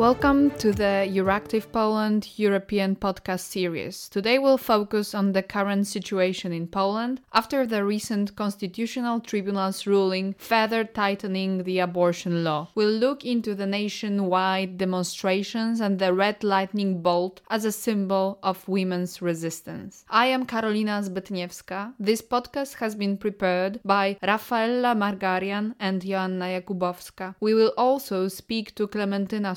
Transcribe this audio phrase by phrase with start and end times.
[0.00, 4.08] Welcome to the Euractiv Poland European podcast series.
[4.08, 10.34] Today we'll focus on the current situation in Poland after the recent Constitutional Tribunal's ruling
[10.38, 12.70] further tightening the abortion law.
[12.74, 18.66] We'll look into the nationwide demonstrations and the red lightning bolt as a symbol of
[18.66, 20.06] women's resistance.
[20.08, 21.92] I am Karolina Zbytniewska.
[22.00, 27.34] This podcast has been prepared by Rafaela Margarian and Joanna Jakubowska.
[27.38, 29.54] We will also speak to Klementyna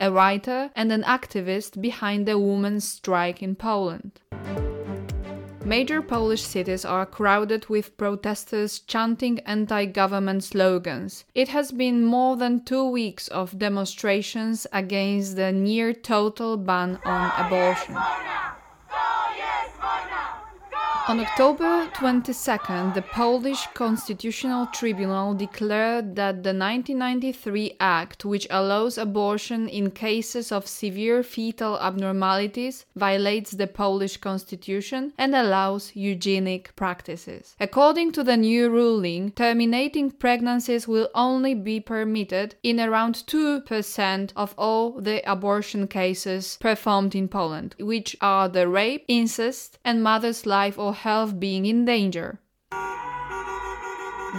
[0.00, 4.20] A writer and an activist behind the women's strike in Poland.
[5.64, 11.24] Major Polish cities are crowded with protesters chanting anti government slogans.
[11.32, 17.30] It has been more than two weeks of demonstrations against the near total ban on
[17.38, 17.96] abortion.
[21.12, 29.68] On October 22nd, the Polish Constitutional Tribunal declared that the 1993 Act, which allows abortion
[29.68, 37.56] in cases of severe fetal abnormalities, violates the Polish constitution and allows eugenic practices.
[37.60, 44.54] According to the new ruling, terminating pregnancies will only be permitted in around 2% of
[44.56, 50.78] all the abortion cases performed in Poland, which are the rape, incest, and mother's life
[50.78, 52.38] or health being in danger.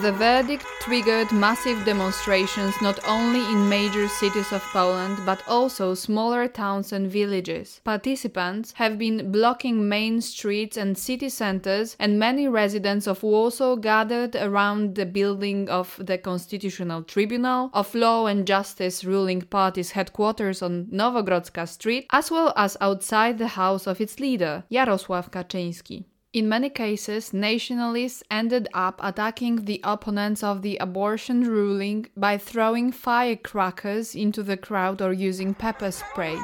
[0.02, 6.48] The verdict triggered massive demonstrations not only in major cities of Poland but also smaller
[6.48, 7.80] towns and villages.
[7.84, 14.36] Participants have been blocking main streets and city centers, and many residents of Warsaw gathered
[14.36, 20.88] around the building of the Constitutional Tribunal, of Law and Justice ruling party's headquarters on
[20.92, 26.06] Nowogrodzka Street, as well as outside the house of its leader, Jarosław Kaczyński.
[26.34, 32.92] In many cases, nationalists ended up attacking the opponents of the abortion ruling by throwing
[32.92, 36.40] firecrackers into the crowd or using pepper spray.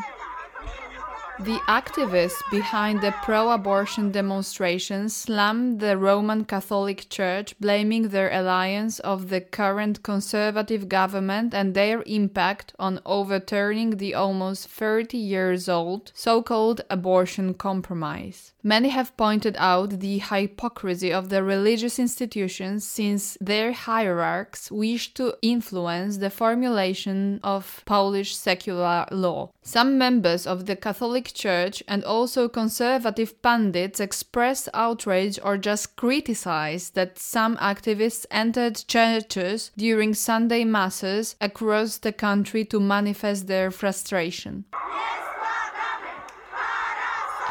[1.40, 9.00] The activists behind the pro abortion demonstrations slammed the Roman Catholic Church, blaming their alliance
[9.00, 16.12] of the current conservative government and their impact on overturning the almost 30 years old
[16.14, 18.52] so called abortion compromise.
[18.62, 25.36] Many have pointed out the hypocrisy of the religious institutions since their hierarchs wish to
[25.42, 29.52] influence the formulation of Polish secular law.
[29.62, 36.90] Some members of the Catholic Church and also conservative pundits express outrage or just criticize
[36.92, 44.66] that some activists entered churches during Sunday masses across the country to manifest their frustration.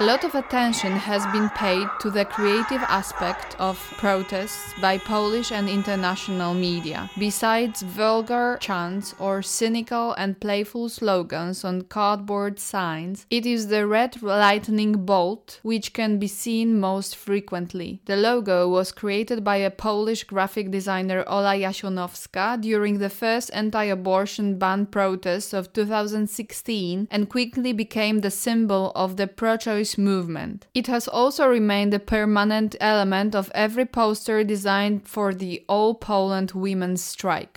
[0.00, 5.50] A lot of attention has been paid to the creative aspect of protests by Polish
[5.50, 7.10] and international media.
[7.18, 14.22] Besides vulgar chants or cynical and playful slogans on cardboard signs, it is the red
[14.22, 18.00] lightning bolt which can be seen most frequently.
[18.04, 24.60] The logo was created by a Polish graphic designer Ola Jasionowska during the first anti-abortion
[24.60, 30.66] ban protests of 2016 and quickly became the symbol of the pro-choice movement.
[30.74, 36.50] It has also remained a permanent element of every poster designed for the All Poland
[36.52, 37.56] Women's Strike.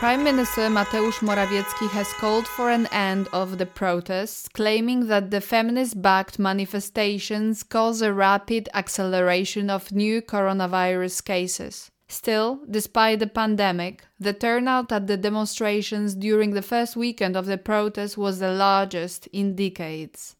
[0.00, 5.42] Prime Minister Mateusz Morawiecki has called for an end of the protests, claiming that the
[5.42, 11.90] feminist backed manifestations cause a rapid acceleration of new coronavirus cases.
[12.10, 17.56] Still, despite the pandemic, the turnout at the demonstrations during the first weekend of the
[17.56, 20.34] protest was the largest in decades.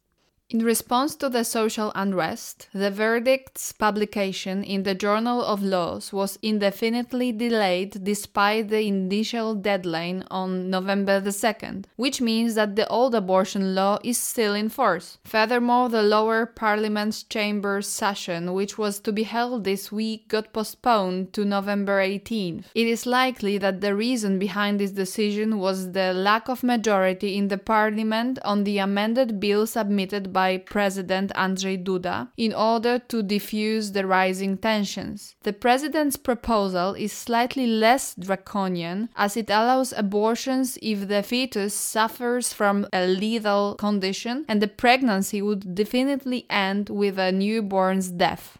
[0.51, 6.37] In response to the social unrest, the verdict's publication in the Journal of Laws was
[6.41, 13.15] indefinitely delayed despite the initial deadline on November the 2nd, which means that the old
[13.15, 15.19] abortion law is still in force.
[15.23, 21.31] Furthermore, the lower parliament's chamber session, which was to be held this week, got postponed
[21.31, 22.65] to November 18th.
[22.75, 27.47] It is likely that the reason behind this decision was the lack of majority in
[27.47, 33.21] the parliament on the amended bill submitted by by President Andrzej Duda in order to
[33.21, 35.35] diffuse the rising tensions.
[35.43, 42.53] The president's proposal is slightly less draconian as it allows abortions if the fetus suffers
[42.53, 48.57] from a lethal condition and the pregnancy would definitely end with a newborn's death.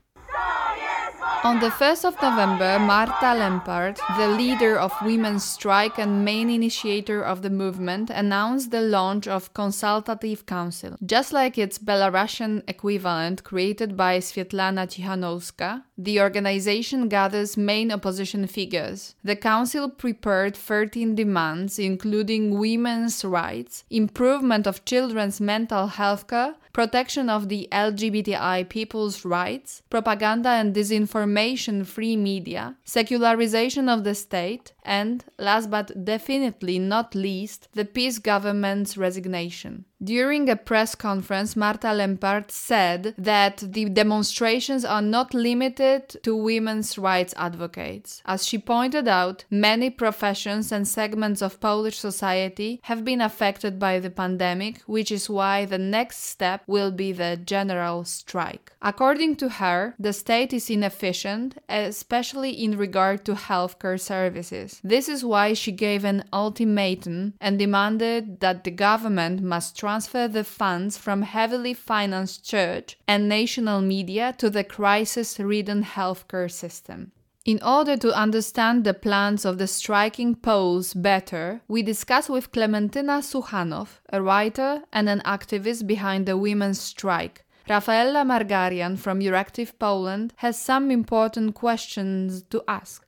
[1.44, 7.24] On the 1st of November, Marta Lempart, the leader of Women's Strike and main initiator
[7.24, 10.98] of the movement, announced the launch of Consultative Council.
[11.04, 19.14] Just like its Belarusian equivalent created by Svetlana Tikhanovska, The organization gathers main opposition figures.
[19.24, 27.30] The council prepared 13 demands, including women's rights, improvement of children's mental health care, protection
[27.30, 35.24] of the LGBTI people's rights, propaganda and disinformation free media, secularization of the state, and,
[35.38, 39.86] last but definitely not least, the PiS government's resignation.
[40.04, 46.98] During a press conference, Marta Lempart said that the demonstrations are not limited to women's
[46.98, 48.24] rights advocates.
[48.26, 54.00] As she pointed out, many professions and segments of Polish society have been affected by
[54.00, 58.72] the pandemic, which is why the next step will be the general strike.
[58.82, 64.80] According to her, the state is inefficient, especially in regard to healthcare services.
[64.84, 70.26] This is why she gave an ultimatum and demanded that the government must try transfer
[70.26, 77.12] the funds from heavily financed church and national media to the crisis ridden healthcare system.
[77.44, 83.18] In order to understand the plans of the striking Poles better, we discuss with Klementyna
[83.32, 87.44] Suchanow, a writer and an activist behind the women's strike.
[87.68, 93.06] Rafaela Margarian from Euractiv Poland has some important questions to ask.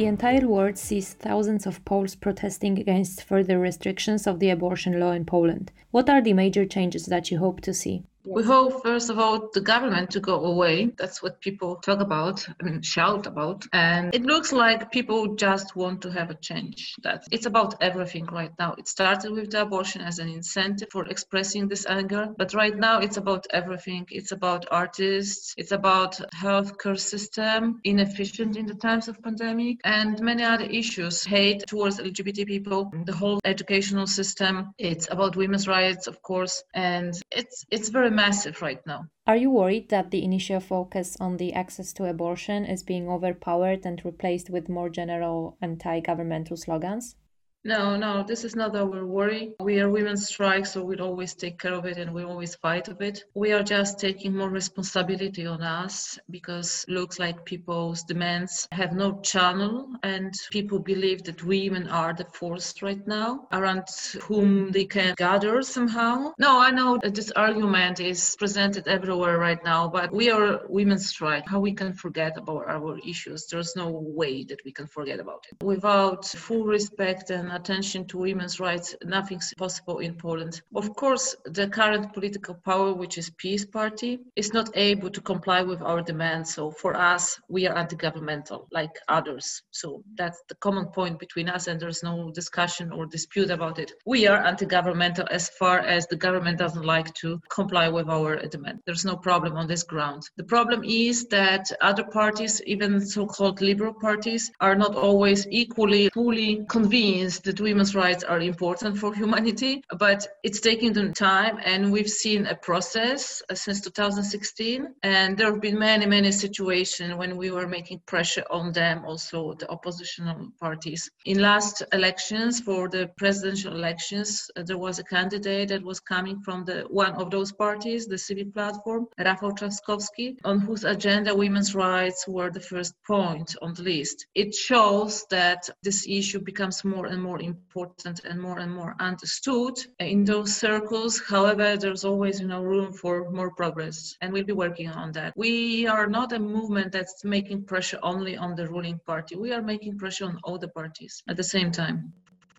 [0.00, 5.10] The entire world sees thousands of Poles protesting against further restrictions of the abortion law
[5.10, 5.72] in Poland.
[5.90, 8.04] What are the major changes that you hope to see?
[8.24, 10.92] We hope, first of all, the government to go away.
[10.98, 13.66] That's what people talk about and shout about.
[13.72, 16.94] And it looks like people just want to have a change.
[17.02, 18.74] That it's about everything right now.
[18.76, 23.00] It started with the abortion as an incentive for expressing this anger, but right now
[23.00, 24.06] it's about everything.
[24.10, 25.54] It's about artists.
[25.56, 31.24] It's about healthcare system inefficient in the times of pandemic, and many other issues.
[31.24, 34.74] Hate towards LGBT people, the whole educational system.
[34.78, 39.06] It's about women's rights, of course, and it's it's very massive right now.
[39.26, 43.86] Are you worried that the initial focus on the access to abortion is being overpowered
[43.86, 47.16] and replaced with more general anti governmental slogans?
[47.62, 49.52] No, no, this is not our worry.
[49.60, 52.88] We are women's strike, so we'll always take care of it and we always fight
[52.88, 53.24] of it.
[53.34, 59.20] We are just taking more responsibility on us because looks like people's demands have no
[59.20, 63.88] channel and people believe that women are the force right now around
[64.22, 66.32] whom they can gather somehow.
[66.38, 71.08] No, I know that this argument is presented everywhere right now, but we are women's
[71.08, 71.46] strike.
[71.46, 73.46] How we can forget about our issues?
[73.48, 75.62] There's no way that we can forget about it.
[75.62, 80.62] Without full respect and attention to women's rights, nothing's possible in Poland.
[80.74, 85.62] Of course, the current political power, which is PiS Party, is not able to comply
[85.62, 86.54] with our demands.
[86.54, 89.62] So for us, we are anti-governmental, like others.
[89.70, 93.92] So that's the common point between us, and there's no discussion or dispute about it.
[94.06, 98.80] We are anti-governmental as far as the government doesn't like to comply with our demand.
[98.86, 100.22] There's no problem on this ground.
[100.36, 106.64] The problem is that other parties, even so-called liberal parties, are not always equally fully
[106.68, 111.58] convinced that women's rights are important for humanity, but it's taking them time.
[111.64, 114.94] And we've seen a process uh, since 2016.
[115.02, 119.54] And there have been many, many situations when we were making pressure on them, also
[119.54, 121.10] the oppositional parties.
[121.24, 126.40] In last elections, for the presidential elections, uh, there was a candidate that was coming
[126.40, 131.74] from the one of those parties, the Civic Platform, Rafał Trzaskowski, on whose agenda women's
[131.74, 134.26] rights were the first point on the list.
[134.34, 138.92] It shows that this issue becomes more and more more important and more and more
[138.98, 141.12] understood in those circles.
[141.34, 145.32] However, there's always you know room for more progress, and we'll be working on that.
[145.36, 149.36] We are not a movement that's making pressure only on the ruling party.
[149.36, 151.98] We are making pressure on all the parties at the same time.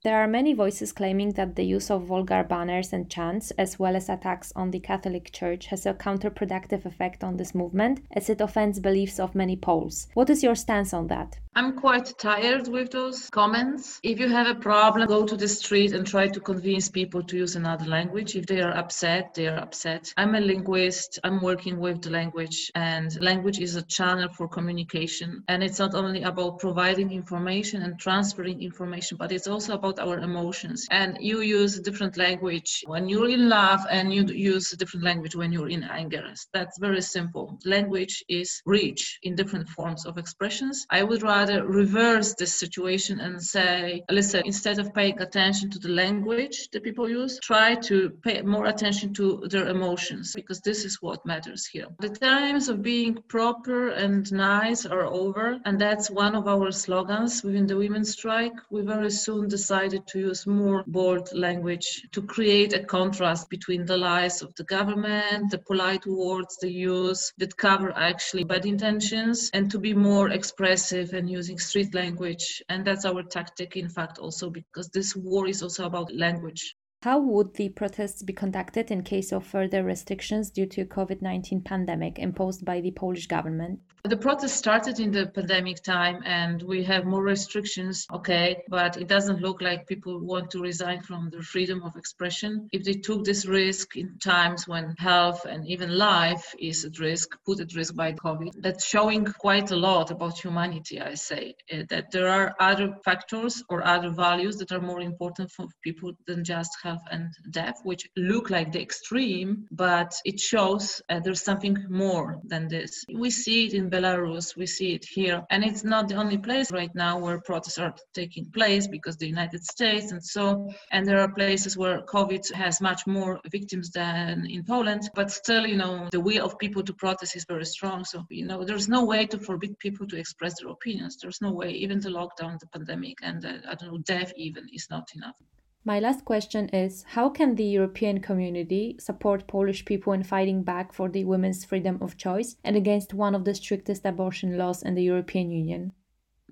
[0.03, 3.95] There are many voices claiming that the use of vulgar banners and chants, as well
[3.95, 8.41] as attacks on the Catholic Church, has a counterproductive effect on this movement, as it
[8.41, 10.07] offends beliefs of many Poles.
[10.13, 11.37] What is your stance on that?
[11.53, 13.99] I'm quite tired with those comments.
[14.03, 17.35] If you have a problem, go to the street and try to convince people to
[17.35, 18.37] use another language.
[18.37, 20.13] If they are upset, they are upset.
[20.15, 21.19] I'm a linguist.
[21.25, 25.43] I'm working with the language, and language is a channel for communication.
[25.49, 30.19] And it's not only about providing information and transferring information, but it's also about our
[30.19, 30.87] emotions.
[30.89, 35.35] And you use different language when you're in love, and you use a different language
[35.35, 36.33] when you're in anger.
[36.53, 37.59] That's very simple.
[37.65, 40.87] Language is rich in different forms of expressions.
[40.89, 45.79] I would rather rather reverse this situation and say, listen, instead of paying attention to
[45.79, 50.85] the language that people use, try to pay more attention to their emotions because this
[50.85, 51.87] is what matters here.
[51.99, 57.43] The times of being proper and nice are over, and that's one of our slogans
[57.43, 58.57] within the women's strike.
[58.69, 63.97] We very soon decided to use more bold language to create a contrast between the
[63.97, 69.71] lies of the government, the polite words they use that cover actually bad intentions, and
[69.71, 72.61] to be more expressive and using street language.
[72.69, 76.75] And that's our tactic, in fact, also because this war is also about language.
[77.03, 82.19] How would the protests be conducted in case of further restrictions due to COVID-19 pandemic
[82.19, 83.79] imposed by the Polish government?
[84.03, 89.07] The protest started in the pandemic time and we have more restrictions, okay, but it
[89.07, 92.67] doesn't look like people want to resign from their freedom of expression.
[92.71, 97.37] If they took this risk in times when health and even life is at risk,
[97.45, 101.83] put at risk by COVID, that's showing quite a lot about humanity, I say, uh,
[101.89, 106.43] that there are other factors or other values that are more important for people than
[106.43, 111.85] just health and death, which look like the extreme, but it shows uh, there's something
[111.87, 113.05] more than this.
[113.13, 115.43] We see it in Belarus, we see it here.
[115.49, 119.27] And it's not the only place right now where protests are taking place because the
[119.27, 124.45] United States and so, and there are places where COVID has much more victims than
[124.45, 128.05] in Poland, but still, you know, the will of people to protest is very strong.
[128.05, 131.17] So, you know, there's no way to forbid people to express their opinions.
[131.17, 134.67] There's no way, even the lockdown, the pandemic, and uh, I don't know, death even
[134.73, 135.35] is not enough.
[135.83, 140.93] My last question is How can the European community support Polish people in fighting back
[140.93, 144.93] for the women's freedom of choice and against one of the strictest abortion laws in
[144.93, 145.93] the European Union?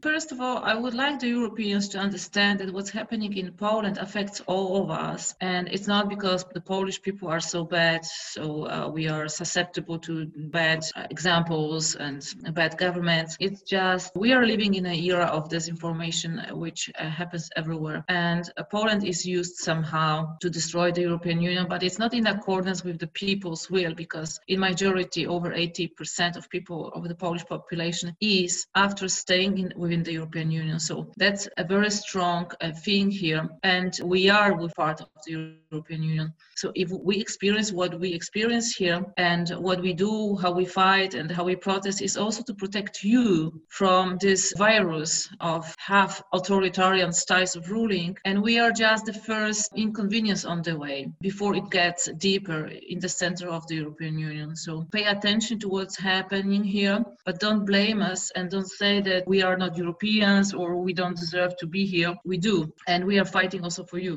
[0.01, 3.97] First of all, I would like the Europeans to understand that what's happening in Poland
[3.97, 5.35] affects all of us.
[5.41, 9.99] And it's not because the Polish people are so bad, so uh, we are susceptible
[9.99, 13.35] to bad uh, examples and bad governments.
[13.41, 18.05] It's just we are living in an era of disinformation, which uh, happens everywhere.
[18.07, 22.27] And uh, Poland is used somehow to destroy the European Union, but it's not in
[22.27, 27.45] accordance with the people's will because in majority, over 80% of people of the Polish
[27.45, 30.79] population is after staying in within the European Union.
[30.79, 33.49] So that's a very strong uh, thing here.
[33.63, 36.33] And we are with part of the European Union.
[36.55, 41.13] So if we experience what we experience here and what we do, how we fight
[41.13, 47.11] and how we protest is also to protect you from this virus of half authoritarian
[47.13, 48.17] styles of ruling.
[48.25, 52.99] And we are just the first inconvenience on the way before it gets deeper in
[52.99, 54.55] the center of the European Union.
[54.55, 59.27] So pay attention to what's happening here, but don't blame us and don't say that
[59.27, 62.11] we are not Europeans or we don't deserve to be here.
[62.25, 62.55] We do.
[62.87, 64.15] And we are fighting also for you.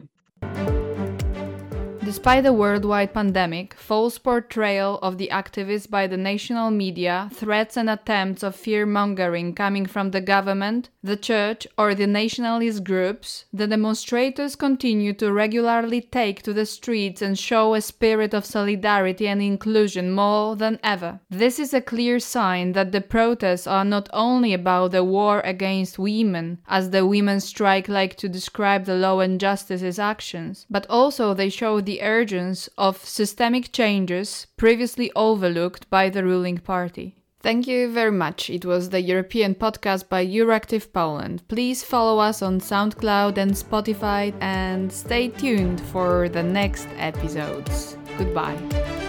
[2.13, 7.89] Despite the worldwide pandemic, false portrayal of the activists by the national media, threats and
[7.89, 13.67] attempts of fear mongering coming from the government, the church, or the nationalist groups, the
[13.67, 19.41] demonstrators continue to regularly take to the streets and show a spirit of solidarity and
[19.41, 21.19] inclusion more than ever.
[21.31, 25.99] This is a clear sign that the protests are not only about the war against
[25.99, 31.33] women, as the women's strike like to describe the law and justice's actions, but also
[31.33, 37.17] they show the urgence of systemic changes previously overlooked by the ruling party.
[37.41, 38.51] Thank you very much.
[38.51, 41.43] It was the European podcast by Euractiv Poland.
[41.49, 47.97] Please follow us on SoundCloud and Spotify and stay tuned for the next episodes.
[48.17, 49.02] Goodbye.